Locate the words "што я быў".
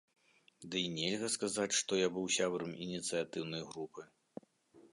1.79-2.25